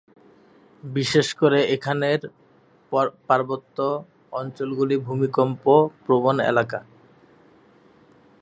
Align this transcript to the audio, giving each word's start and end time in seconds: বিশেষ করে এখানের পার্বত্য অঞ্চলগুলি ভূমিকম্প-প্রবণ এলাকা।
বিশেষ 0.83 1.27
করে 1.33 1.59
এখানের 1.75 2.19
পার্বত্য 3.27 3.77
অঞ্চলগুলি 4.33 4.95
ভূমিকম্প-প্রবণ 5.07 6.35
এলাকা। 6.51 6.79